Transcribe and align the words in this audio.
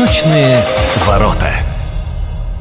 Восточные 0.00 0.64
ворота. 1.06 1.52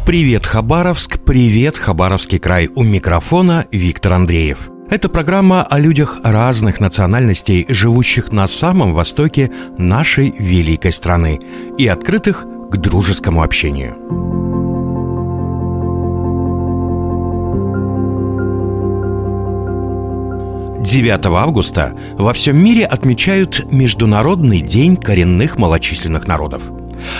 Привет, 0.05 0.46
Хабаровск, 0.46 1.20
привет, 1.23 1.78
Хабаровский 1.78 2.38
край. 2.38 2.67
У 2.76 2.83
микрофона 2.83 3.65
Виктор 3.71 4.12
Андреев. 4.12 4.69
Это 4.89 5.08
программа 5.08 5.63
о 5.63 5.79
людях 5.79 6.17
разных 6.21 6.81
национальностей, 6.81 7.65
живущих 7.70 8.33
на 8.33 8.46
самом 8.46 8.94
востоке 8.94 9.52
нашей 9.78 10.33
великой 10.38 10.92
страны 10.92 11.39
и 11.78 11.88
открытых 11.88 12.46
к 12.70 12.75
дружескому 12.75 13.42
общению. 13.42 13.96
9 20.81 21.26
августа 21.27 21.95
во 22.17 22.34
всем 22.34 22.62
мире 22.62 22.85
отмечают 22.85 23.71
Международный 23.71 24.59
день 24.59 24.98
коренных 24.98 25.57
малочисленных 25.57 26.27
народов. 26.27 26.63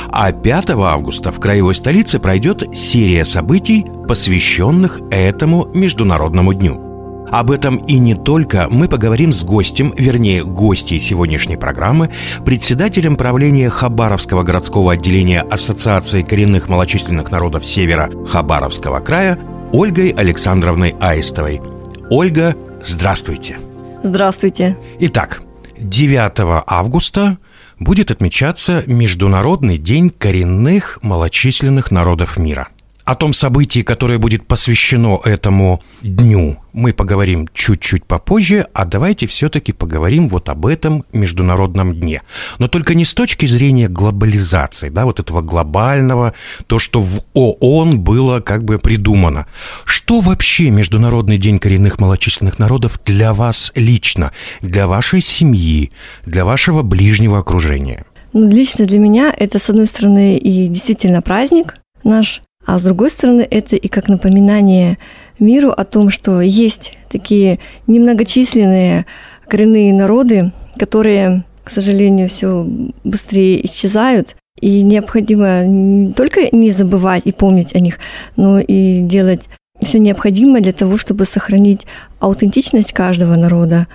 А 0.10 0.32
5 0.32 0.72
августа 0.72 1.32
в 1.32 1.40
краевой 1.40 1.76
столице 1.76 2.20
пройдет 2.20 2.64
серия 2.76 3.26
событий, 3.26 3.86
посвященных 4.08 5.00
этому 5.12 5.70
Международному 5.74 6.54
дню. 6.54 6.90
Об 7.32 7.52
этом 7.52 7.78
и 7.78 8.00
не 8.00 8.16
только 8.16 8.68
мы 8.70 8.88
поговорим 8.88 9.32
с 9.32 9.44
гостем, 9.44 9.94
вернее, 9.96 10.44
гостьей 10.44 11.00
сегодняшней 11.00 11.58
программы, 11.58 12.10
председателем 12.44 13.16
правления 13.16 13.70
Хабаровского 13.70 14.44
городского 14.44 14.94
отделения 14.94 15.42
Ассоциации 15.42 16.24
коренных 16.24 16.70
малочисленных 16.70 17.30
народов 17.30 17.68
Севера 17.68 18.10
Хабаровского 18.28 19.00
края 19.00 19.38
Ольгой 19.72 20.10
Александровной 20.10 20.96
Аистовой. 21.00 21.62
Ольга, 22.10 22.56
здравствуйте. 22.82 23.60
Здравствуйте. 24.02 24.78
Итак, 25.00 25.44
9 25.78 26.64
августа 26.66 27.38
будет 27.80 28.12
отмечаться 28.12 28.84
Международный 28.88 29.78
день 29.78 30.10
коренных 30.10 31.00
малочисленных 31.02 31.92
народов 31.92 32.38
мира– 32.38 32.70
о 33.10 33.16
том 33.16 33.34
событии, 33.34 33.82
которое 33.82 34.20
будет 34.20 34.46
посвящено 34.46 35.20
этому 35.24 35.82
дню, 36.04 36.58
мы 36.74 36.94
поговорим 36.94 37.48
чуть-чуть 37.56 38.06
попозже, 38.06 38.68
а 38.74 38.86
давайте 38.86 39.26
все-таки 39.26 39.72
поговорим 39.72 40.30
вот 40.30 40.48
об 40.48 40.68
этом 40.68 41.04
международном 41.12 42.00
дне. 42.00 42.22
Но 42.60 42.68
только 42.68 42.94
не 42.94 43.06
с 43.06 43.16
точки 43.16 43.48
зрения 43.48 43.88
глобализации, 43.88 44.90
да, 44.90 45.06
вот 45.06 45.20
этого 45.20 45.42
глобального, 45.42 46.36
то, 46.68 46.78
что 46.78 47.02
в 47.02 47.22
ООН 47.34 48.00
было 48.00 48.42
как 48.42 48.64
бы 48.64 48.78
придумано. 48.78 49.48
Что 49.86 50.20
вообще 50.20 50.70
Международный 50.70 51.40
день 51.40 51.58
коренных 51.58 52.00
малочисленных 52.00 52.60
народов 52.60 53.00
для 53.08 53.34
вас 53.34 53.72
лично, 53.74 54.34
для 54.62 54.86
вашей 54.86 55.22
семьи, 55.22 55.92
для 56.28 56.46
вашего 56.46 56.84
ближнего 56.84 57.40
окружения? 57.40 58.06
Ну, 58.34 58.48
лично 58.48 58.86
для 58.86 59.00
меня 59.00 59.34
это, 59.36 59.58
с 59.58 59.68
одной 59.68 59.88
стороны, 59.88 60.38
и 60.38 60.68
действительно 60.68 61.24
праздник 61.24 61.74
наш, 62.04 62.42
а 62.66 62.78
с 62.78 62.84
другой 62.84 63.10
стороны, 63.10 63.48
это 63.50 63.76
и 63.76 63.88
как 63.88 64.10
напоминание 64.10 64.98
миру 65.40 65.70
о 65.70 65.86
том, 65.86 66.10
что 66.10 66.42
есть 66.42 66.98
такие 67.10 67.60
немногочисленные 67.88 69.06
коренные 69.48 69.94
народы, 69.94 70.52
которые, 70.78 71.46
к 71.64 71.70
сожалению, 71.70 72.30
все 72.30 72.66
быстрее 73.04 73.66
исчезают, 73.66 74.36
и 74.62 74.84
необходимо 74.84 75.66
не 75.66 76.12
только 76.12 76.56
не 76.56 76.72
забывать 76.72 77.26
и 77.26 77.32
помнить 77.32 77.74
о 77.76 77.80
них, 77.80 77.98
но 78.36 78.60
и 78.60 79.00
делать 79.00 79.50
все 79.82 80.00
необходимое 80.00 80.62
для 80.62 80.74
того, 80.74 80.98
чтобы 80.98 81.26
сохранить 81.26 81.88
аутентичность 82.20 82.94
каждого 82.94 83.36
народа, 83.36 83.88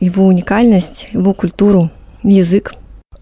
его 0.00 0.26
уникальность, 0.26 1.08
его 1.12 1.34
культуру, 1.34 1.90
язык. 2.22 2.74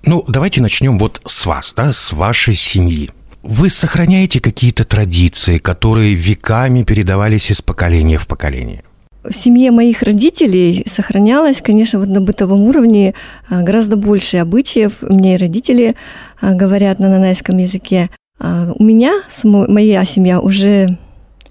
Ну, 0.05 0.25
давайте 0.29 0.63
начнем 0.63 0.99
вот 0.99 1.21
с 1.27 1.47
вас, 1.47 1.75
да, 1.77 1.93
с 1.93 2.13
вашей 2.13 2.55
семьи. 2.55 3.11
Вы 3.43 3.71
сохраняете 3.71 4.41
какие-то 4.41 4.85
традиции, 4.85 5.59
которые 5.59 6.15
веками 6.15 6.85
передавались 6.85 7.51
из 7.51 7.61
поколения 7.61 8.17
в 8.17 8.29
поколение? 8.29 8.85
В 9.25 9.33
семье 9.33 9.73
моих 9.73 10.03
родителей 10.03 10.85
сохранялось, 10.87 11.61
конечно, 11.61 11.99
вот 11.99 12.09
на 12.09 12.21
бытовом 12.21 12.63
уровне 12.63 13.15
а, 13.49 13.63
гораздо 13.63 13.97
больше 13.97 14.37
обычаев. 14.39 15.03
Меня 15.03 15.35
и 15.35 15.39
родители 15.39 15.97
а, 16.41 16.55
говорят 16.55 17.01
на 17.01 17.09
нанайском 17.09 17.57
языке. 17.57 18.11
А 18.39 18.73
у 18.77 18.83
меня, 18.83 19.13
моя 19.43 20.05
семья, 20.05 20.41
уже 20.41 20.99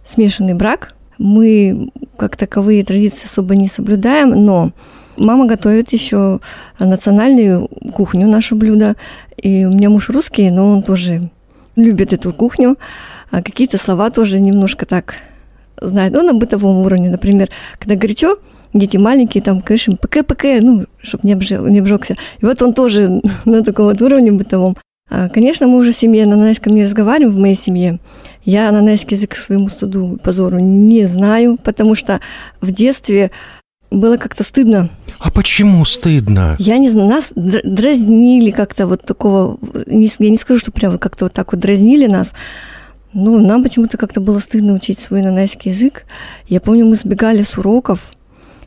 смешанный 0.06 0.53
брак. 0.53 0.94
Мы 1.18 1.90
как 2.18 2.38
таковые 2.38 2.85
традиции 2.85 3.25
особо 3.25 3.56
не 3.56 3.68
соблюдаем, 3.68 4.29
но 4.29 4.72
мама 5.18 5.46
готовит 5.46 5.91
еще 5.91 6.40
национальную 6.79 7.68
кухню, 7.94 8.28
наше 8.28 8.56
блюдо. 8.56 8.96
И 9.38 9.66
у 9.66 9.69
меня 9.69 9.90
муж 9.90 10.09
русский, 10.09 10.50
но 10.52 10.72
он 10.72 10.84
тоже 10.84 11.22
любит 11.76 12.14
эту 12.14 12.34
кухню, 12.34 12.78
а 13.30 13.42
какие-то 13.42 13.78
слова 13.78 14.09
тоже 14.09 14.40
немножко 14.40 14.86
так 14.86 15.16
знают. 15.80 16.14
Ну, 16.14 16.24
на 16.24 16.34
бытовом 16.34 16.78
уровне, 16.78 17.09
например, 17.09 17.50
когда 17.80 17.96
горячо, 17.96 18.38
дети 18.74 18.98
маленькие, 18.98 19.44
там, 19.44 19.62
конечно, 19.62 19.96
ПК-ПК, 19.96 20.62
ну, 20.62 20.86
чтобы 21.02 21.28
не, 21.28 21.34
обжег, 21.34 21.62
не 21.62 21.80
обжегся. 21.80 22.16
И 22.40 22.46
вот 22.46 22.62
он 22.62 22.74
тоже 22.74 23.22
на 23.46 23.64
таком 23.64 23.86
вот 23.86 24.02
уровне 24.02 24.32
бытовом. 24.32 24.78
А, 25.09 25.28
конечно, 25.28 25.68
мы 25.68 25.80
уже 25.80 25.92
в 25.92 25.96
семье 25.96 26.26
на 26.26 26.36
нанайском 26.36 26.74
не 26.74 26.84
разговариваем, 26.84 27.36
в 27.36 27.40
моей 27.40 27.58
семье. 27.58 28.00
Я 28.46 28.72
нанайский 28.72 29.18
язык 29.18 29.32
к 29.32 29.36
своему 29.36 29.68
студу, 29.70 30.18
позору 30.24 30.59
не 30.59 31.06
знаю, 31.06 31.58
потому 31.62 31.96
что 31.96 32.22
в 32.62 32.72
детстве 32.72 33.32
было 33.91 34.18
как-то 34.18 34.44
стыдно. 34.44 34.90
А 35.19 35.29
почему 35.29 35.84
стыдно? 35.85 36.56
Я 36.57 36.78
не 36.78 36.90
знаю, 36.90 37.09
нас 37.09 37.34
дразнили 37.35 38.50
как-то 38.50 38.88
вот 38.88 39.03
такого, 39.03 39.59
я 39.85 40.29
не 40.29 40.38
скажу, 40.38 40.59
что 40.59 40.72
прямо 40.72 40.97
как-то 40.97 41.25
вот 41.25 41.34
так 41.34 41.52
вот 41.52 41.62
дразнили 41.62 42.07
нас, 42.07 42.34
но 43.13 43.38
нам 43.38 43.62
почему-то 43.62 43.97
как-то 43.97 44.22
было 44.22 44.40
стыдно 44.40 44.74
учить 44.74 44.97
свой 44.97 45.22
нанайский 45.22 45.72
язык. 45.72 46.06
Я 46.47 46.62
помню, 46.62 46.85
мы 46.85 46.96
сбегали 46.96 47.44
с 47.44 47.57
уроков, 47.57 48.13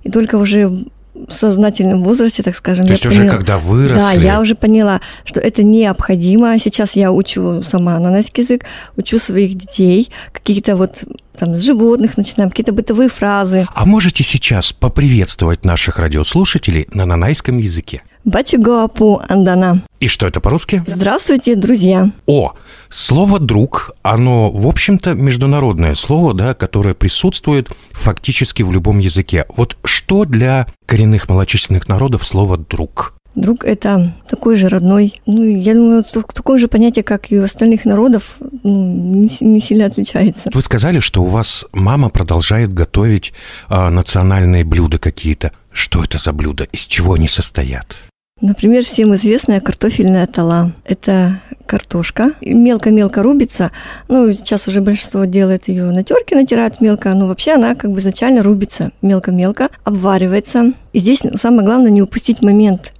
и 0.03 0.11
только 0.11 0.37
уже 0.37 0.85
сознательном 1.29 2.03
возрасте, 2.03 2.43
так 2.43 2.57
скажем. 2.57 2.87
То 2.87 2.93
есть 2.93 3.07
уже 3.07 3.21
поняла, 3.21 3.37
когда 3.37 3.59
выросли? 3.59 4.01
Да, 4.01 4.13
я 4.13 4.41
уже 4.41 4.55
поняла, 4.55 5.01
что 5.25 5.41
это 5.41 5.63
необходимо. 5.63 6.59
Сейчас 6.59 6.97
я 6.97 7.13
учу 7.13 7.63
сама 7.63 7.99
нанайский 7.99 8.43
язык, 8.43 8.65
учу 8.97 9.19
своих 9.19 9.55
детей, 9.55 10.11
какие-то 10.33 10.77
вот 10.77 11.05
там 11.37 11.55
с 11.55 11.63
животных 11.63 12.17
начинаем, 12.17 12.51
какие-то 12.51 12.73
бытовые 12.73 13.09
фразы. 13.09 13.67
А 13.75 13.85
можете 13.85 14.23
сейчас 14.23 14.73
поприветствовать 14.73 15.65
наших 15.65 15.99
радиослушателей 15.99 16.89
на 16.93 17.07
нанайском 17.07 17.59
языке? 17.59 18.03
Бачигоапу 18.25 19.21
Андана. 19.29 19.83
И 20.01 20.09
что 20.09 20.27
это 20.27 20.41
по-русски? 20.41 20.83
Здравствуйте, 20.87 21.57
друзья. 21.57 22.11
О, 22.27 22.53
слово 22.89 23.39
«друг», 23.39 23.93
оно, 24.03 24.51
в 24.51 24.67
общем-то, 24.67 25.15
международное 25.15 25.95
слово, 25.95 26.35
да, 26.35 26.55
которое 26.55 26.95
присутствует 26.95 27.69
фактически 27.93 28.63
в 28.63 28.73
любом 28.73 28.99
языке. 28.99 29.47
Вот 29.57 29.77
что 29.85 30.25
для 30.25 30.67
коренных 30.87 31.29
малочисленных 31.29 31.89
народов 31.89 32.25
слово 32.25 32.57
«друг»? 32.57 33.15
Друг– 33.35 33.65
это 33.67 34.15
такой 34.29 34.57
же 34.57 34.69
родной. 34.69 35.15
Ну, 35.27 35.43
я 35.43 35.75
думаю, 35.75 36.05
такое 36.33 36.61
же 36.61 36.69
понятие, 36.69 37.03
как 37.03 37.33
и 37.33 37.39
у 37.39 37.43
остальных 37.43 37.85
народов, 37.85 38.37
ну, 38.63 38.95
не, 38.95 39.29
не 39.41 39.61
сильно 39.61 39.87
отличается. 39.87 40.51
Вы 40.55 40.63
сказали, 40.63 41.01
что 41.01 41.23
у 41.23 41.27
вас 41.27 41.67
мама 41.73 42.11
продолжает 42.11 42.73
готовить 42.73 43.33
э, 43.69 43.89
национальные 43.89 44.63
блюда 44.63 45.01
какие-то. 45.01 45.51
Что 45.73 46.05
это 46.05 46.19
за 46.19 46.33
блюда? 46.33 46.65
Из 46.71 46.87
чего 46.87 47.15
они 47.15 47.27
состоят? 47.27 47.97
Например, 48.45 48.85
всем 48.85 49.15
известная 49.15 49.61
картофельная 49.61 50.27
тала. 50.27 50.73
Это 50.85 51.41
картошка. 51.67 52.33
Мелко-мелко 52.43 53.23
рубится. 53.23 53.71
Ну, 54.09 54.31
сейчас 54.35 54.69
уже 54.69 54.83
большинство 54.83 55.25
делает 55.25 55.69
ее 55.69 55.85
на 55.85 56.05
терке, 56.05 56.35
натирают 56.35 56.81
мелко, 56.81 57.15
но 57.15 57.27
вообще 57.27 57.53
она 57.53 57.75
как 57.75 57.91
бы 57.91 58.01
изначально 58.01 58.43
рубится 58.43 58.91
мелко-мелко, 59.01 59.71
обваривается. 59.85 60.75
И 60.93 60.99
здесь 60.99 61.23
самое 61.37 61.65
главное 61.65 61.91
не 61.91 62.03
упустить 62.03 62.43
момент, 62.43 62.93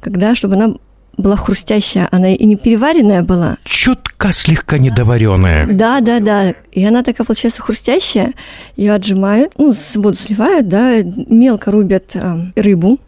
когда, 0.00 0.34
чтобы 0.34 0.56
она 0.56 0.74
была 1.16 1.36
хрустящая, 1.36 2.08
она 2.10 2.34
и 2.34 2.44
не 2.44 2.56
переваренная 2.56 3.22
была. 3.22 3.56
Чутка 3.64 4.32
слегка 4.32 4.76
недоваренная. 4.76 5.66
Да, 5.66 6.00
да, 6.00 6.18
да. 6.18 6.54
И 6.72 6.84
она 6.84 7.02
такая 7.02 7.24
получается 7.24 7.62
хрустящая. 7.62 8.34
Ее 8.76 8.92
отжимают, 8.92 9.52
ну, 9.56 9.72
воду 9.96 10.16
сливают, 10.16 10.68
да, 10.68 11.00
мелко 11.02 11.70
рубят 11.70 12.10
э, 12.14 12.50
рыбу, 12.56 12.98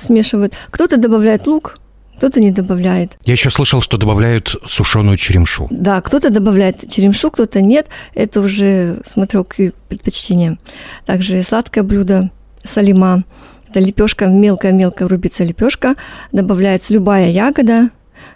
смешивают. 0.00 0.54
Кто-то 0.70 0.96
добавляет 0.96 1.46
лук, 1.46 1.76
кто-то 2.20 2.38
не 2.38 2.50
добавляет. 2.50 3.16
Я 3.24 3.32
еще 3.32 3.48
слышал, 3.48 3.80
что 3.80 3.96
добавляют 3.96 4.54
сушеную 4.66 5.16
черемшу. 5.16 5.68
Да, 5.70 6.02
кто-то 6.02 6.28
добавляет 6.28 6.86
черемшу, 6.90 7.30
кто-то 7.30 7.62
нет. 7.62 7.86
Это 8.14 8.40
уже 8.40 8.98
смотрел 9.10 9.42
к 9.42 9.56
предпочтениям. 9.88 10.58
Также 11.06 11.42
сладкое 11.42 11.82
блюдо 11.82 12.30
салима. 12.62 13.24
Это 13.70 13.80
лепешка, 13.80 14.26
мелкая-мелкая 14.26 15.08
рубится 15.08 15.44
лепешка. 15.44 15.94
Добавляется 16.30 16.92
любая 16.92 17.30
ягода. 17.30 17.88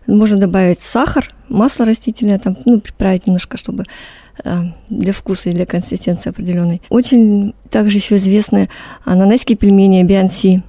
Можно 0.07 0.39
добавить 0.39 0.81
сахар, 0.81 1.31
масло 1.51 1.85
растительное, 1.85 2.39
там, 2.39 2.57
ну, 2.65 2.81
приправить 2.81 3.27
немножко, 3.27 3.59
чтобы 3.59 3.85
э, 4.45 4.63
для 4.89 5.13
вкуса 5.13 5.51
и 5.51 5.53
для 5.53 5.67
консистенции 5.67 6.31
определенной. 6.31 6.81
Очень 6.89 7.55
также 7.69 7.99
еще 7.99 8.15
известны 8.15 8.71
ананайские 9.05 9.59
пельмени 9.59 10.03
бианси. 10.05 10.63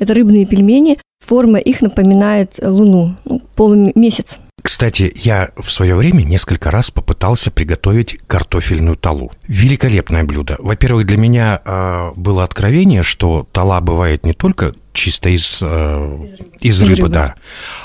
Это 0.00 0.14
рыбные 0.14 0.46
пельмени. 0.46 0.98
Форма 1.24 1.58
их 1.58 1.82
напоминает 1.82 2.58
Луну, 2.62 3.14
ну, 3.26 3.40
полумесяц. 3.54 4.40
Кстати, 4.62 5.12
я 5.14 5.50
в 5.56 5.70
свое 5.70 5.94
время 5.94 6.22
несколько 6.22 6.70
раз 6.70 6.90
попытался 6.90 7.50
приготовить 7.50 8.18
картофельную 8.26 8.96
талу. 8.96 9.30
Великолепное 9.46 10.24
блюдо. 10.24 10.56
Во-первых, 10.58 11.06
для 11.06 11.18
меня 11.18 11.60
э, 11.62 12.12
было 12.16 12.44
откровение, 12.44 13.02
что 13.02 13.46
тала 13.52 13.80
бывает 13.82 14.24
не 14.24 14.32
только 14.32 14.74
чисто 14.94 15.28
из, 15.28 15.58
э, 15.62 16.18
из, 16.60 16.80
рыбы, 16.80 16.92
из 16.92 16.98
рыбы, 16.98 17.08
да, 17.10 17.34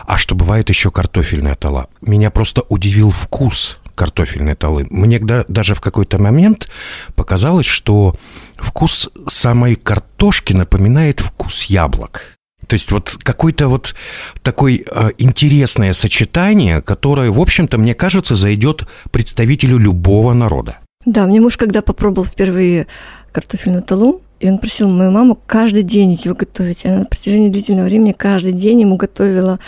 а 0.07 0.17
что 0.17 0.35
бывает 0.35 0.69
еще 0.69 0.91
картофельная 0.91 1.55
тала. 1.55 1.87
Меня 2.01 2.31
просто 2.31 2.63
удивил 2.69 3.09
вкус 3.09 3.79
картофельной 3.95 4.55
талы. 4.55 4.85
Мне 4.89 5.19
даже 5.19 5.73
в 5.73 5.81
какой-то 5.81 6.19
момент 6.19 6.69
показалось, 7.15 7.65
что 7.65 8.15
вкус 8.57 9.09
самой 9.27 9.75
картошки 10.25 10.53
напоминает 10.53 11.19
вкус 11.19 11.65
яблок. 11.65 12.37
То 12.65 12.73
есть 12.73 12.91
вот 12.91 13.15
какое-то 13.21 13.67
вот 13.67 13.93
такое 14.41 14.79
э, 14.79 15.09
интересное 15.19 15.93
сочетание, 15.93 16.81
которое, 16.81 17.29
в 17.29 17.39
общем-то, 17.39 17.77
мне 17.77 17.93
кажется, 17.93 18.35
зайдет 18.35 18.87
представителю 19.11 19.77
любого 19.77 20.33
народа. 20.33 20.77
Да, 21.05 21.27
мне 21.27 21.41
муж, 21.41 21.57
когда 21.57 21.83
попробовал 21.83 22.25
впервые 22.25 22.87
картофельную 23.31 23.83
талу, 23.83 24.23
и 24.39 24.49
он 24.49 24.57
просил 24.57 24.89
мою 24.89 25.11
маму 25.11 25.37
каждый 25.45 25.83
день 25.83 26.19
его 26.23 26.33
готовить. 26.33 26.85
Она 26.85 26.99
на 26.99 27.05
протяжении 27.05 27.51
длительного 27.51 27.85
времени 27.85 28.11
каждый 28.17 28.53
день 28.53 28.81
ему 28.81 28.95
готовила 28.95 29.59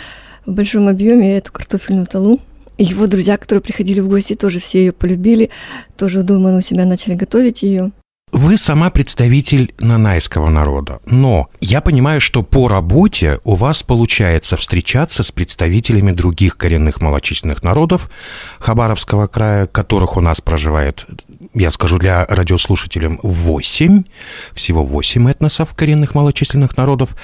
в 0.44 0.52
большом 0.54 0.88
объеме 0.88 1.38
эту 1.38 1.52
картофельную 1.52 2.08
талу. 2.08 2.40
И 2.78 2.84
его 2.84 3.06
друзья, 3.06 3.36
которые 3.36 3.62
приходили 3.62 4.00
в 4.00 4.08
гости, 4.08 4.34
тоже 4.34 4.58
все 4.58 4.80
ее 4.80 4.92
полюбили, 4.92 5.50
тоже 5.96 6.24
дома 6.24 6.56
у 6.56 6.62
себя 6.62 6.84
начали 6.84 7.14
готовить 7.14 7.62
ее. 7.62 7.92
Вы 8.32 8.58
сама 8.58 8.90
представитель 8.90 9.74
нанайского 9.78 10.50
народа, 10.50 11.00
но 11.06 11.48
я 11.60 11.80
понимаю, 11.80 12.20
что 12.20 12.42
по 12.42 12.68
работе 12.68 13.40
у 13.44 13.54
вас 13.54 13.82
получается 13.82 14.56
встречаться 14.56 15.22
с 15.22 15.32
представителями 15.32 16.12
других 16.12 16.58
коренных 16.58 17.00
малочисленных 17.00 17.62
народов 17.62 18.10
Хабаровского 18.58 19.28
края, 19.28 19.66
которых 19.66 20.18
у 20.18 20.20
нас 20.20 20.42
проживает, 20.42 21.06
я 21.54 21.70
скажу 21.70 21.98
для 21.98 22.26
радиослушателям, 22.26 23.18
8, 23.22 24.04
всего 24.52 24.84
8 24.84 25.30
этносов 25.30 25.74
коренных 25.74 26.14
малочисленных 26.14 26.76
народов. 26.76 27.16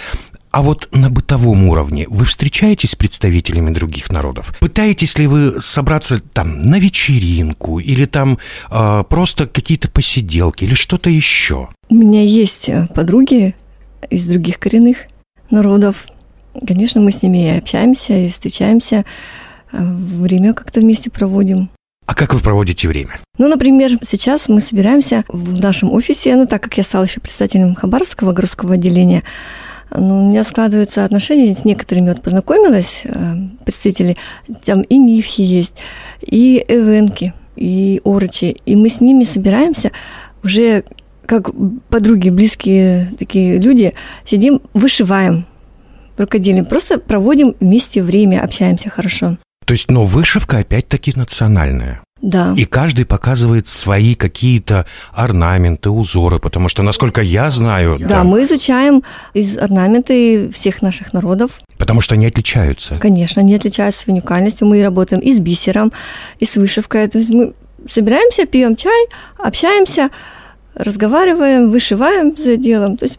А 0.55 0.63
вот 0.63 0.89
на 0.93 1.11
бытовом 1.11 1.65
уровне 1.65 2.07
вы 2.09 2.25
встречаетесь 2.27 2.93
с 2.93 2.95
представителями 2.95 3.75
других 3.75 4.13
народов? 4.13 4.55
Пытаетесь 4.61 5.19
ли 5.19 5.27
вы 5.27 5.61
собраться 5.61 6.21
там 6.21 6.59
на 6.61 6.79
вечеринку 6.79 7.81
или 7.81 8.05
там 8.05 8.39
э, 8.71 9.03
просто 9.09 9.49
какие-то 9.49 9.91
посиделки 9.91 10.63
или 10.63 10.75
что-то 10.75 11.11
еще? 11.11 11.71
У 11.89 11.97
меня 11.97 12.23
есть 12.23 12.69
э, 12.69 12.87
подруги 12.95 13.57
из 14.11 14.29
других 14.29 14.61
коренных 14.61 14.99
народов. 15.51 16.07
Конечно, 16.65 17.01
мы 17.01 17.11
с 17.11 17.25
ними 17.25 17.49
и 17.49 17.59
общаемся, 17.59 18.17
и 18.17 18.29
встречаемся. 18.29 19.05
Э, 19.73 19.79
время 19.83 20.55
как-то 20.55 20.79
вместе 20.79 21.11
проводим. 21.11 21.69
А 22.07 22.15
как 22.15 22.33
вы 22.33 22.39
проводите 22.39 22.87
время? 22.87 23.19
Ну, 23.39 23.49
например, 23.49 23.99
сейчас 24.03 24.49
мы 24.49 24.61
собираемся 24.61 25.25
в 25.27 25.61
нашем 25.61 25.91
офисе, 25.91 26.37
ну, 26.37 26.47
так 26.47 26.63
как 26.63 26.77
я 26.77 26.85
стала 26.85 27.03
еще 27.03 27.19
председателем 27.19 27.75
Хабаровского 27.75 28.33
городского 28.33 28.75
отделения, 28.75 29.25
ну, 29.95 30.25
у 30.25 30.29
меня 30.29 30.45
складываются 30.45 31.05
отношения 31.05 31.55
с 31.55 31.65
некоторыми, 31.65 32.09
вот 32.09 32.23
познакомилась, 32.23 33.03
э, 33.05 33.35
представители, 33.65 34.17
там 34.65 34.83
и 34.83 34.99
Нивхи 34.99 35.43
есть, 35.43 35.77
и 36.21 36.65
Эвенки, 36.69 37.33
и 37.57 38.01
Орочи, 38.05 38.57
и 38.67 38.77
мы 38.77 38.89
с 38.89 39.01
ними 39.01 39.25
собираемся 39.25 39.93
уже 40.43 40.85
как 41.27 41.51
подруги, 41.89 42.31
близкие 42.31 43.11
такие 43.19 43.59
люди, 43.59 43.95
сидим, 44.27 44.61
вышиваем 44.75 45.47
рукоделием, 46.19 46.67
просто 46.67 46.99
проводим 46.99 47.55
вместе 47.61 48.03
время, 48.03 48.43
общаемся 48.43 48.91
хорошо. 48.91 49.39
То 49.65 49.73
есть, 49.73 49.91
но 49.91 50.05
вышивка 50.05 50.59
опять-таки 50.59 51.13
национальная. 51.17 52.04
Да. 52.25 52.55
И 52.57 52.65
каждый 52.65 53.05
показывает 53.05 53.69
свои 53.69 54.15
какие-то 54.15 54.87
орнаменты, 55.13 55.91
узоры, 55.91 56.39
потому 56.39 56.71
что, 56.71 56.83
насколько 56.83 57.21
я 57.21 57.51
знаю... 57.51 57.99
Да, 58.01 58.09
да, 58.09 58.25
мы 58.25 58.45
изучаем 58.45 59.03
из 59.35 59.59
орнаменты 59.59 60.51
всех 60.51 60.81
наших 60.81 61.13
народов. 61.13 61.61
Потому 61.77 62.01
что 62.01 62.15
они 62.15 62.25
отличаются. 62.25 62.95
Конечно, 62.95 63.43
они 63.43 63.55
отличаются 63.55 64.11
уникальностью. 64.11 64.67
Мы 64.67 64.83
работаем 64.83 65.21
и 65.21 65.35
с 65.35 65.39
бисером, 65.39 65.93
и 66.39 66.47
с 66.47 66.57
вышивкой. 66.57 67.07
То 67.09 67.19
есть 67.19 67.31
мы 67.31 67.53
собираемся, 67.91 68.47
пьем 68.47 68.75
чай, 68.75 69.07
общаемся, 69.37 70.09
разговариваем, 70.75 71.71
вышиваем 71.71 72.35
за 72.39 72.57
делом. 72.57 72.97
То 72.97 73.05
есть 73.05 73.19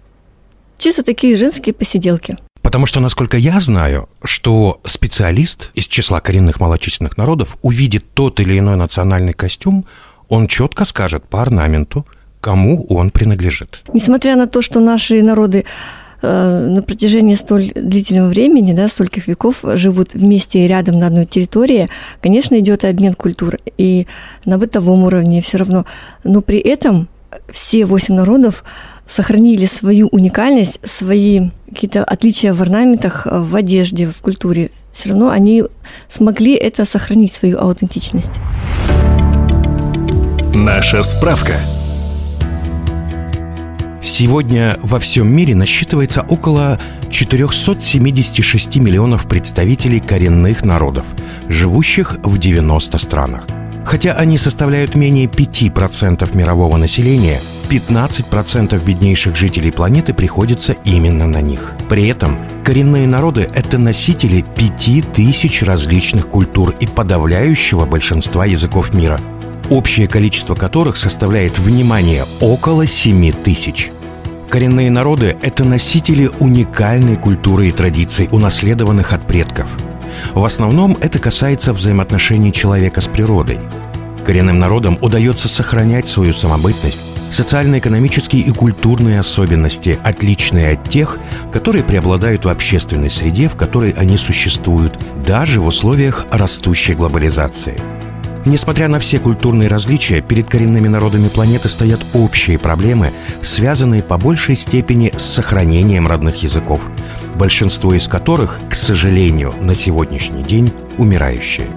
чисто 0.80 1.04
такие 1.04 1.36
женские 1.38 1.76
посиделки. 1.76 2.38
Потому 2.66 2.88
что, 2.88 3.00
насколько 3.00 3.38
я 3.38 3.60
знаю, 3.60 4.10
что 4.24 4.82
специалист 4.86 5.70
из 5.76 5.86
числа 5.86 6.20
коренных 6.20 6.60
малочисленных 6.60 7.16
народов 7.16 7.60
увидит 7.62 8.06
тот 8.16 8.40
или 8.40 8.58
иной 8.58 8.76
национальный 8.76 9.34
костюм, 9.34 9.86
он 10.30 10.48
четко 10.48 10.84
скажет 10.86 11.24
по 11.26 11.44
орнаменту, 11.44 12.08
кому 12.42 12.84
он 12.90 13.12
принадлежит. 13.12 13.84
Несмотря 13.94 14.36
на 14.36 14.48
то, 14.48 14.64
что 14.64 14.80
наши 14.80 15.22
народы 15.22 15.66
э, 16.24 16.68
на 16.68 16.82
протяжении 16.82 17.36
столь 17.36 17.72
длительного 17.76 18.30
времени, 18.30 18.74
да, 18.74 18.88
стольких 18.88 19.28
веков 19.28 19.58
живут 19.64 20.16
вместе 20.16 20.66
и 20.66 20.68
рядом 20.68 20.98
на 20.98 21.06
одной 21.06 21.28
территории, 21.28 21.88
конечно, 22.20 22.60
идет 22.60 22.84
обмен 22.84 23.14
культур 23.14 23.60
и 23.78 24.08
на 24.44 24.58
бытовом 24.58 25.04
уровне 25.04 25.44
все 25.44 25.60
равно. 25.60 25.86
Но 26.24 26.42
при 26.42 26.58
этом 26.58 27.10
все 27.52 27.86
восемь 27.86 28.16
народов 28.16 28.64
сохранили 29.08 29.66
свою 29.66 30.08
уникальность, 30.08 30.80
свои 30.84 31.50
какие-то 31.70 32.04
отличия 32.04 32.54
в 32.54 32.62
орнаментах, 32.62 33.28
э, 33.28 33.40
в 33.40 33.56
одежде, 33.56 34.08
в 34.08 34.22
культуре. 34.22 34.72
Все 34.94 35.10
равно 35.10 35.30
они 35.30 35.64
смогли 36.08 36.56
это 36.56 36.86
сохранить, 36.86 37.34
свою 37.34 37.60
аутентичность. 37.60 38.34
Наша 40.54 41.04
справка. 41.04 41.54
Сегодня 44.02 44.78
во 44.82 45.00
всем 45.00 45.28
мире 45.28 45.56
насчитывается 45.56 46.22
около 46.22 46.80
476 47.10 48.78
миллионов 48.78 49.28
представителей 49.28 50.00
коренных 50.00 50.64
народов, 50.64 51.06
живущих 51.50 52.18
в 52.24 52.38
90 52.38 52.98
странах. 53.00 53.48
Хотя 53.86 54.14
они 54.14 54.40
составляют 54.40 54.96
менее 54.96 55.28
5% 55.28 56.36
мирового 56.36 56.76
населения, 56.76 57.40
15% 57.70 58.84
беднейших 58.84 59.36
жителей 59.36 59.72
планеты 59.72 60.14
приходится 60.14 60.74
именно 60.84 61.28
на 61.28 61.40
них. 61.40 61.74
При 61.88 62.08
этом 62.08 62.40
коренные 62.64 63.08
народы– 63.08 63.48
это 63.54 63.78
носители 63.78 64.44
5000 64.56 65.62
различных 65.62 66.28
культур 66.28 66.74
и 66.80 66.88
подавляющего 66.88 67.86
большинства 67.86 68.46
языков 68.46 68.94
мира, 68.94 69.20
общее 69.70 70.08
количество 70.08 70.56
которых 70.56 70.98
составляет, 70.98 71.60
внимание, 71.60 72.26
около 72.42 72.88
7 72.88 73.32
тысяч. 73.32 73.92
Коренные 74.50 74.90
народы– 74.90 75.38
это 75.44 75.64
носители 75.64 76.32
уникальной 76.40 77.18
культуры 77.18 77.68
и 77.68 77.72
традиций, 77.72 78.30
унаследованных 78.32 79.14
от 79.14 79.28
предков– 79.28 79.68
в 80.34 80.44
основном 80.44 80.98
это 81.02 81.20
касается 81.20 81.74
взаимоотношений 81.74 82.54
человека 82.54 83.02
с 83.02 83.08
природой. 83.08 83.60
Коренным 84.26 84.60
народам 84.60 84.98
удается 85.02 85.48
сохранять 85.48 86.08
свою 86.08 86.34
самобытность, 86.34 87.00
социально-экономические 87.32 88.42
и 88.42 88.52
культурные 88.52 89.20
особенности, 89.20 90.00
отличные 90.04 90.74
от 90.74 90.90
тех, 90.90 91.20
которые 91.52 91.84
преобладают 91.84 92.46
в 92.46 92.50
общественной 92.50 93.10
среде, 93.10 93.50
в 93.50 93.56
которой 93.56 93.92
они 93.92 94.18
существуют, 94.18 94.98
даже 95.26 95.60
в 95.62 95.68
условиях 95.68 96.26
растущей 96.32 96.94
глобализации. 96.94 97.95
Несмотря 98.46 98.88
на 98.88 99.00
все 99.00 99.18
культурные 99.18 99.68
различия, 99.68 100.22
перед 100.22 100.48
коренными 100.48 100.88
народами 100.88 101.30
планеты 101.30 101.68
стоят 101.68 102.06
общие 102.14 102.60
проблемы, 102.60 103.12
связанные 103.42 104.04
по 104.04 104.20
большей 104.20 104.56
степени 104.56 105.12
с 105.16 105.24
сохранением 105.24 106.08
родных 106.08 106.44
языков, 106.44 106.82
большинство 107.34 107.96
из 107.96 108.08
которых, 108.08 108.60
к 108.70 108.76
сожалению, 108.76 109.54
на 109.60 109.74
сегодняшний 109.74 110.44
день 110.44 110.72
умирающие. 111.00 111.68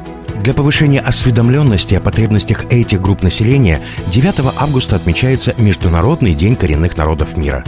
Для 0.44 0.52
повышения 0.52 1.00
осведомленности 1.00 1.94
о 1.94 2.00
потребностях 2.00 2.66
этих 2.70 3.00
групп 3.00 3.22
населения 3.22 3.80
9 4.08 4.54
августа 4.58 4.96
отмечается 4.96 5.54
Международный 5.56 6.34
день 6.34 6.54
коренных 6.54 6.98
народов 6.98 7.38
мира. 7.38 7.64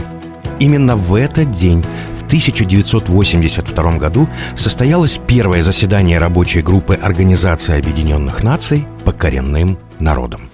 Именно 0.59 0.95
в 0.95 1.15
этот 1.15 1.49
день, 1.49 1.83
1982 2.31 3.97
году, 3.97 4.29
состоялось 4.55 5.19
первое 5.27 5.61
заседание 5.61 6.17
рабочей 6.17 6.61
группы 6.61 6.93
Организации 6.95 7.77
Объединенных 7.77 8.41
Наций 8.41 8.87
по 9.03 9.11
коренным 9.11 9.77
народам. 9.99 10.49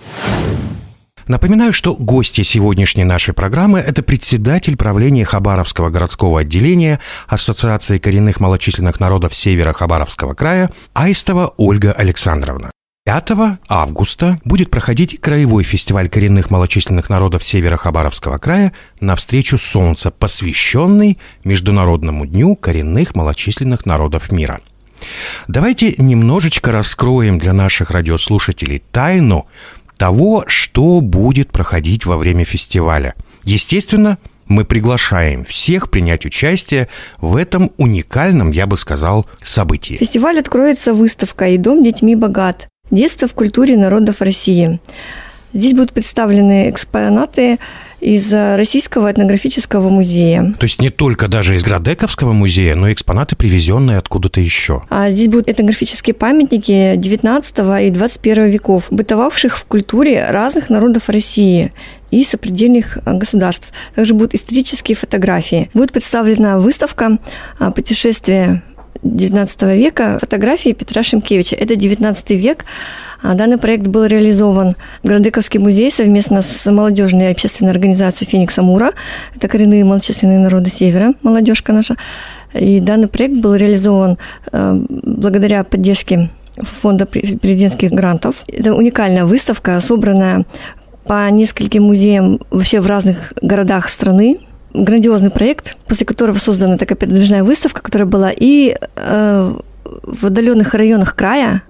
Напоминаю, 1.28 1.74
что 1.74 1.94
гости 1.94 2.42
сегодняшней 2.42 3.04
нашей 3.04 3.36
программы– 3.36 3.78
это 3.88 4.02
председатель 4.02 4.76
правления 4.76 5.24
Хабаровского 5.24 5.92
городского 5.92 6.40
отделения 6.40 7.00
Ассоциации 7.28 8.00
коренных 8.00 8.40
малочисленных 8.40 9.00
народов 9.00 9.36
Севера 9.36 9.72
Хабаровского 9.72 10.34
края 10.34 10.72
Аистова 10.96 11.54
Ольга 11.58 11.92
Александровна. 11.92 12.72
5 13.08 13.60
августа 13.70 14.38
будет 14.44 14.70
проходить 14.70 15.22
краевой 15.22 15.64
фестиваль 15.64 16.10
коренных 16.10 16.52
малочисленных 16.52 17.10
народов 17.10 17.42
Севера 17.42 17.78
Хабаровского 17.78 18.38
края 18.38 18.74
на 19.00 19.16
встречу 19.16 19.58
Солнца, 19.58 20.12
посвященный 20.12 21.18
Международному 21.46 22.26
дню 22.26 22.58
коренных 22.58 23.16
малочисленных 23.16 23.86
народов 23.86 24.30
мира– 24.30 24.60
Давайте 25.48 25.94
немножечко 26.00 26.72
раскроем 26.72 27.38
для 27.38 27.54
наших 27.54 27.92
радиослушателей 27.92 28.84
тайну 28.92 29.48
того, 29.96 30.44
что 30.48 31.00
будет 31.00 31.52
проходить 31.52 32.06
во 32.06 32.18
время 32.18 32.44
фестиваля. 32.44 33.14
Естественно, 33.44 34.18
мы 34.48 34.66
приглашаем 34.66 35.46
всех 35.46 35.90
принять 35.90 36.26
участие 36.26 36.88
в 37.20 37.36
этом 37.36 37.72
уникальном, 37.78 38.52
я 38.52 38.66
бы 38.66 38.76
сказал, 38.76 39.28
событии. 39.44 39.96
Фестиваль 39.96 40.40
откроется 40.40 40.94
выставкой 40.94 41.58
«Дом 41.58 41.84
детьми 41.84 42.16
богат. 42.16 42.68
Детство 42.92 43.28
в 43.28 43.34
культуре 43.34 43.78
народов 43.78 44.22
России». 44.22 44.80
Здесь 45.54 45.74
будут 45.74 45.94
представлены 45.94 46.70
экспонаты 46.70 47.58
из 48.00 48.32
Российского 48.32 49.12
этнографического 49.12 49.90
музея. 49.90 50.54
То 50.60 50.66
есть 50.66 50.82
не 50.82 50.90
только 50.90 51.28
даже 51.28 51.56
из 51.56 51.64
Градековского 51.64 52.32
музея, 52.32 52.76
но 52.76 52.90
и 52.90 52.94
экспонаты, 52.94 53.36
привезенные 53.36 53.98
откуда-то 53.98 54.40
еще. 54.40 54.84
А 54.90 55.10
здесь 55.10 55.30
будут 55.30 55.50
этнографические 55.50 56.14
памятники 56.14 56.96
19 56.96 57.58
и 57.82 57.90
21 57.90 58.50
веков, 58.50 58.88
бытовавших 58.92 59.58
в 59.58 59.66
культуре 59.66 60.28
разных 60.30 60.70
народов 60.70 61.10
России 61.10 61.72
и 62.12 62.24
сопредельных 62.24 63.00
государств. 63.06 63.74
Также 63.96 64.14
будут 64.14 64.36
исторические 64.36 64.96
фотографии. 64.96 65.70
Будет 65.74 65.92
представлена 65.92 66.60
выставка 66.60 67.18
а, 67.58 67.72
«Путешествие 67.72 68.62
19 69.04 69.62
века 69.76 70.18
фотографии 70.20 70.74
Петра 70.74 71.04
Шимкевича. 71.04 71.56
Это 71.56 71.76
19 71.76 72.32
век. 72.32 72.66
А 73.22 73.34
данный 73.34 73.58
проект 73.58 73.88
был 73.88 74.06
реализован 74.06 74.76
Градыковский 75.04 75.60
музей 75.60 75.90
совместно 75.90 76.42
с 76.42 76.72
молодежной 76.72 77.32
общественной 77.32 77.72
организацией 77.72 78.30
«Феникс 78.30 78.58
Амура». 78.60 78.92
Это 79.36 79.48
коренные 79.48 79.84
малочисленные 79.84 80.40
народы 80.40 80.70
Севера, 80.70 81.14
молодежка 81.24 81.74
наша. 81.74 81.96
И 82.54 82.80
данный 82.80 83.08
проект 83.08 83.36
был 83.38 83.56
реализован 83.56 84.18
э, 84.52 84.86
благодаря 84.90 85.64
поддержке 85.64 86.30
фонда 86.58 87.06
президентских 87.06 87.92
грантов. 87.92 88.44
Это 88.48 88.74
уникальная 88.74 89.26
выставка, 89.26 89.80
собранная 89.80 90.46
по 91.04 91.30
нескольким 91.30 91.84
музеям 91.84 92.40
вообще 92.52 92.82
в 92.82 92.88
разных 92.88 93.34
городах 93.42 93.90
страны, 93.90 94.40
грандиозный 94.84 95.32
проект, 95.32 95.78
после 95.88 96.06
которого 96.06 96.38
создана 96.38 96.78
такая 96.78 96.98
передвижная 96.98 97.44
выставка, 97.44 97.82
которая 97.82 98.08
была 98.08 98.32
и 98.36 98.76
э, 98.96 99.54
в 100.04 100.26
отдаленных 100.26 100.74
районах 100.74 101.16
края, 101.16 101.64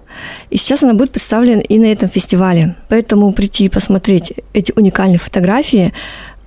и 0.50 0.56
сейчас 0.56 0.82
она 0.82 0.94
будет 0.94 1.10
представлена 1.10 1.60
и 1.60 1.78
на 1.78 1.86
этом 1.86 2.08
фестивале. 2.08 2.76
Поэтому 2.88 3.32
прийти 3.32 3.66
и 3.66 3.68
посмотреть 3.68 4.32
эти 4.52 4.72
уникальные 4.74 5.18
фотографии 5.18 5.92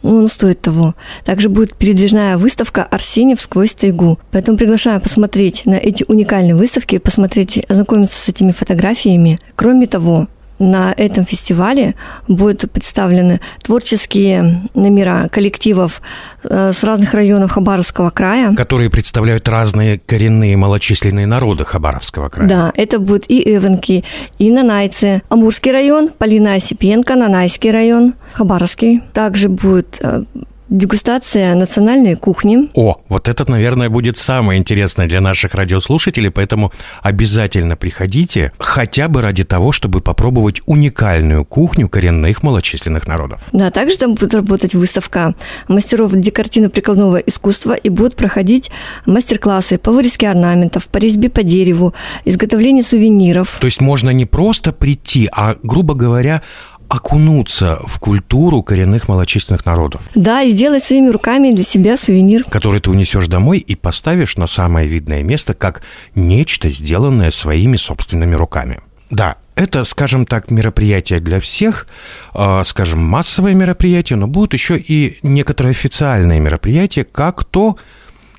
ну, 0.03 0.17
он 0.17 0.27
стоит 0.27 0.61
того. 0.61 0.95
Также 1.25 1.47
будет 1.47 1.75
передвижная 1.75 2.37
выставка 2.37 2.83
«Арсеньев 2.83 3.39
сквозь 3.39 3.73
тайгу». 3.73 4.17
Поэтому 4.31 4.57
приглашаю 4.57 4.99
посмотреть 4.99 5.65
на 5.65 5.75
эти 5.75 6.03
уникальные 6.07 6.55
выставки, 6.55 6.97
посмотреть, 6.97 7.63
ознакомиться 7.69 8.19
с 8.19 8.27
этими 8.27 8.51
фотографиями. 8.51 9.37
Кроме 9.55 9.85
того, 9.85 10.27
на 10.61 10.93
этом 10.95 11.25
фестивале 11.25 11.95
будут 12.27 12.71
представлены 12.71 13.41
творческие 13.63 14.61
номера 14.75 15.27
коллективов 15.29 16.01
э, 16.43 16.71
с 16.71 16.83
разных 16.83 17.13
районов 17.13 17.51
Хабаровского 17.51 18.11
края. 18.11 18.53
Которые 18.55 18.89
представляют 18.89 19.49
разные 19.49 19.99
коренные 19.99 20.55
малочисленные 20.55 21.25
народы 21.25 21.65
Хабаровского 21.65 22.29
края. 22.29 22.47
Да, 22.47 22.73
это 22.75 22.99
будут 22.99 23.25
и 23.27 23.41
Эвенки, 23.55 24.03
и 24.37 24.51
Нанайцы, 24.51 25.23
Амурский 25.29 25.71
район, 25.71 26.09
Полина 26.17 26.53
Осипенко, 26.53 27.15
Нанайский 27.15 27.71
район, 27.71 28.13
Хабаровский. 28.33 29.01
Также 29.13 29.49
будет 29.49 29.99
э, 30.01 30.23
дегустация 30.71 31.53
национальной 31.53 32.15
кухни. 32.15 32.69
О, 32.73 32.97
вот 33.09 33.27
этот, 33.27 33.49
наверное, 33.49 33.89
будет 33.89 34.17
самое 34.17 34.57
интересное 34.57 35.05
для 35.07 35.19
наших 35.19 35.53
радиослушателей, 35.53 36.31
поэтому 36.31 36.71
обязательно 37.03 37.75
приходите, 37.75 38.53
хотя 38.57 39.09
бы 39.09 39.21
ради 39.21 39.43
того, 39.43 39.73
чтобы 39.73 39.99
попробовать 39.99 40.61
уникальную 40.65 41.43
кухню 41.43 41.89
коренных 41.89 42.41
малочисленных 42.41 43.05
народов. 43.05 43.41
Да, 43.51 43.69
также 43.69 43.97
там 43.97 44.15
будет 44.15 44.33
работать 44.33 44.73
выставка 44.73 45.35
мастеров 45.67 46.13
декоративно-прикладного 46.13 47.17
искусства 47.17 47.73
и 47.73 47.89
будут 47.89 48.15
проходить 48.15 48.71
мастер-классы 49.05 49.77
по 49.77 49.91
вырезке 49.91 50.29
орнаментов, 50.29 50.87
по 50.87 50.97
резьбе 50.97 51.29
по 51.29 51.43
дереву, 51.43 51.93
изготовлению 52.23 52.85
сувениров. 52.85 53.57
То 53.59 53.67
есть 53.67 53.81
можно 53.81 54.09
не 54.11 54.25
просто 54.25 54.71
прийти, 54.71 55.29
а, 55.33 55.55
грубо 55.63 55.95
говоря, 55.95 56.41
окунуться 56.91 57.79
в 57.87 57.99
культуру 57.99 58.61
коренных 58.63 59.07
малочисленных 59.07 59.65
народов. 59.65 60.01
Да, 60.13 60.41
и 60.41 60.51
сделать 60.51 60.83
своими 60.83 61.07
руками 61.07 61.53
для 61.53 61.63
себя 61.63 61.95
сувенир. 61.95 62.43
Который 62.43 62.81
ты 62.81 62.89
унесешь 62.89 63.27
домой 63.27 63.59
и 63.59 63.75
поставишь 63.75 64.35
на 64.35 64.45
самое 64.45 64.89
видное 64.89 65.23
место, 65.23 65.53
как 65.53 65.83
нечто, 66.15 66.69
сделанное 66.69 67.31
своими 67.31 67.77
собственными 67.77 68.35
руками. 68.35 68.81
Да, 69.09 69.37
это, 69.55 69.85
скажем 69.85 70.25
так, 70.25 70.51
мероприятие 70.51 71.21
для 71.21 71.39
всех, 71.39 71.87
а, 72.33 72.61
скажем, 72.65 72.99
массовое 72.99 73.53
мероприятие, 73.53 74.17
но 74.17 74.27
будут 74.27 74.53
еще 74.53 74.77
и 74.77 75.17
некоторые 75.23 75.71
официальные 75.71 76.41
мероприятия, 76.41 77.05
как 77.05 77.45
то, 77.45 77.77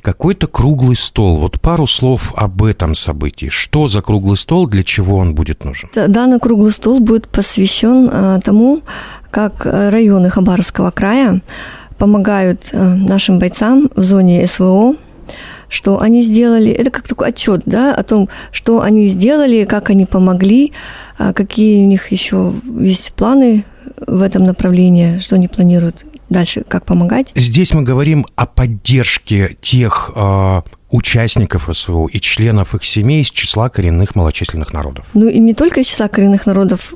какой-то 0.02 0.49
круглый 0.49 0.97
стол. 0.97 1.38
Вот 1.38 1.61
пару 1.61 1.87
слов 1.87 2.32
об 2.37 2.62
этом 2.64 2.94
событии. 2.94 3.49
Что 3.49 3.88
за 3.88 4.02
круглый 4.02 4.37
стол, 4.37 4.66
для 4.66 4.82
чего 4.82 5.16
он 5.16 5.35
будет 5.35 5.64
нужен? 5.64 5.88
Данный 5.94 6.40
круглый 6.40 6.73
стол 6.73 7.00
будет 7.00 7.28
посвящен 7.28 8.11
а, 8.12 8.40
тому, 8.40 8.82
как 9.30 9.64
районы 9.64 10.28
Хабаровского 10.28 10.90
края 10.90 11.40
помогают 11.99 12.71
а, 12.73 12.94
нашим 12.97 13.38
бойцам 13.38 13.88
в 13.94 14.02
зоне 14.02 14.47
СВО, 14.47 14.97
что 15.68 16.00
они 16.00 16.23
сделали. 16.23 16.71
Это 16.71 16.90
как 16.90 17.06
такой 17.06 17.28
отчет 17.28 17.62
да, 17.64 17.94
о 17.94 18.02
том, 18.02 18.28
что 18.50 18.82
они 18.82 19.06
сделали, 19.06 19.64
как 19.64 19.88
они 19.90 20.04
помогли, 20.06 20.73
а, 21.16 21.32
какие 21.32 21.85
у 21.85 21.88
них 21.88 22.11
еще 22.11 22.52
есть 22.80 23.12
планы 23.12 23.64
в 24.06 24.21
этом 24.21 24.44
направлении, 24.44 25.18
что 25.21 25.37
они 25.37 25.47
планируют 25.47 26.04
дальше 26.33 26.65
как 26.67 26.85
помогать. 26.85 27.33
Здесь 27.35 27.75
мы 27.75 27.83
говорим 27.83 28.27
о 28.37 28.47
поддержке 28.47 29.57
тех 29.61 30.11
э, 30.15 30.62
участников 30.91 31.69
СВО 31.73 32.09
и 32.09 32.21
членов 32.21 32.75
их 32.75 32.85
семей 32.85 33.23
из 33.23 33.31
числа 33.31 33.69
коренных 33.69 34.15
малочисленных 34.15 34.73
народов. 34.73 35.07
Ну 35.15 35.29
и 35.29 35.39
не 35.39 35.55
только 35.55 35.81
из 35.81 35.89
числа 35.89 36.09
коренных 36.09 36.47
народов, 36.47 36.95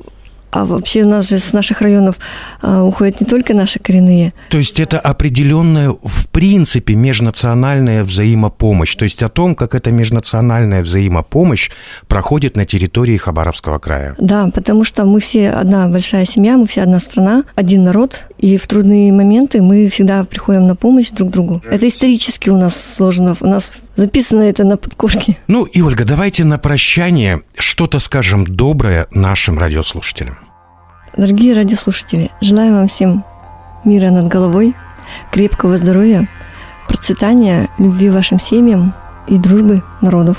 а 0.51 0.65
вообще 0.65 1.03
у 1.03 1.07
нас 1.07 1.29
же 1.29 1.39
с 1.39 1.53
наших 1.53 1.81
районов 1.81 2.19
а, 2.61 2.83
уходят 2.83 3.21
не 3.21 3.27
только 3.27 3.53
наши 3.53 3.79
коренные. 3.79 4.33
То 4.49 4.57
есть 4.57 4.79
это 4.79 4.99
определенная, 4.99 5.91
в 5.91 6.27
принципе, 6.29 6.95
межнациональная 6.95 8.03
взаимопомощь. 8.03 8.95
То 8.95 9.03
есть 9.03 9.23
о 9.23 9.29
том, 9.29 9.55
как 9.55 9.75
эта 9.75 9.91
межнациональная 9.91 10.81
взаимопомощь 10.81 11.69
проходит 12.07 12.55
на 12.55 12.65
территории 12.65 13.17
Хабаровского 13.17 13.79
края. 13.79 14.15
Да, 14.17 14.49
потому 14.53 14.83
что 14.83 15.05
мы 15.05 15.19
все 15.19 15.49
одна 15.49 15.87
большая 15.87 16.25
семья, 16.25 16.57
мы 16.57 16.67
все 16.67 16.81
одна 16.81 16.99
страна, 16.99 17.43
один 17.55 17.83
народ, 17.83 18.23
и 18.37 18.57
в 18.57 18.67
трудные 18.67 19.11
моменты 19.11 19.61
мы 19.61 19.89
всегда 19.89 20.23
приходим 20.23 20.67
на 20.67 20.75
помощь 20.75 21.09
друг 21.11 21.31
другу. 21.31 21.61
Это 21.69 21.87
исторически 21.87 22.49
у 22.49 22.57
нас 22.57 22.95
сложно, 22.95 23.35
у 23.39 23.47
нас 23.47 23.71
записано 23.95 24.43
это 24.43 24.63
на 24.63 24.77
подкорке. 24.77 25.37
Ну 25.47 25.65
и, 25.65 25.81
Ольга, 25.81 26.05
давайте 26.05 26.43
на 26.43 26.57
прощание 26.57 27.41
что-то 27.57 27.99
скажем 27.99 28.45
доброе 28.45 29.07
нашим 29.11 29.59
радиослушателям. 29.59 30.46
Дорогие 31.17 31.55
радиослушатели, 31.55 32.29
желаю 32.41 32.75
вам 32.75 32.87
всем 32.87 33.25
мира 33.83 34.11
над 34.11 34.27
головой, 34.27 34.75
крепкого 35.31 35.75
здоровья, 35.75 36.29
процветания, 36.87 37.69
любви 37.79 38.11
вашим 38.11 38.39
семьям 38.39 38.93
и 39.25 39.35
дружбы 39.39 39.81
народов. 39.99 40.37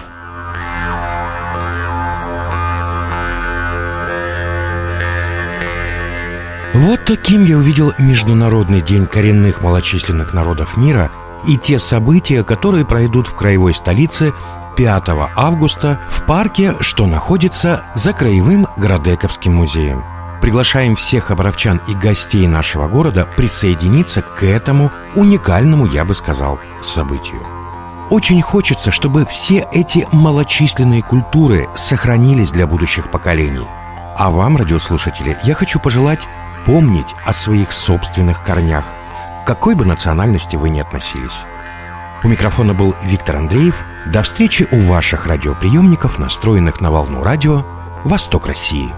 Вот 6.74 7.04
таким 7.04 7.44
я 7.44 7.58
увидел 7.58 7.92
Международный 7.98 8.80
день 8.80 9.06
коренных 9.06 9.62
малочисленных 9.62 10.32
народов 10.32 10.76
мира 10.76 11.10
и 11.48 11.56
те 11.56 11.80
события, 11.80 12.44
которые 12.44 12.86
пройдут 12.86 13.26
в 13.26 13.34
краевой 13.34 13.74
столице 13.74 14.32
5 14.76 15.02
августа 15.34 15.98
в 16.08 16.24
парке, 16.24 16.74
что 16.78 17.08
находится 17.08 17.82
за 17.96 18.12
Краевым 18.12 18.68
Градековским 18.76 19.54
музеем. 19.54 20.17
Приглашаем 20.40 20.94
всех 20.96 21.30
обровчан 21.30 21.80
и 21.88 21.94
гостей 21.94 22.46
нашего 22.46 22.88
города 22.88 23.28
присоединиться 23.36 24.22
к 24.22 24.44
этому 24.44 24.92
уникальному, 25.14 25.86
я 25.86 26.04
бы 26.04 26.14
сказал, 26.14 26.58
событию. 26.82 27.40
Очень 28.10 28.40
хочется, 28.40 28.90
чтобы 28.90 29.26
все 29.26 29.66
эти 29.72 30.06
малочисленные 30.12 31.02
культуры 31.02 31.68
сохранились 31.74 32.50
для 32.50 32.66
будущих 32.66 33.10
поколений. 33.10 33.66
А 34.16 34.30
вам, 34.30 34.56
радиослушатели, 34.56 35.36
я 35.44 35.54
хочу 35.54 35.78
пожелать 35.78 36.26
помнить 36.64 37.14
о 37.24 37.34
своих 37.34 37.72
собственных 37.72 38.42
корнях, 38.42 38.84
какой 39.46 39.74
бы 39.74 39.84
национальности 39.84 40.56
вы 40.56 40.70
ни 40.70 40.80
относились. 40.80 41.36
У 42.24 42.28
микрофона 42.28 42.74
был 42.74 42.94
Виктор 43.04 43.36
Андреев. 43.36 43.76
До 44.06 44.22
встречи 44.22 44.66
у 44.70 44.80
ваших 44.80 45.26
радиоприемников, 45.26 46.18
настроенных 46.18 46.80
на 46.80 46.90
волну 46.90 47.22
радио 47.22 47.64
«Восток 48.04 48.46
России». 48.46 48.92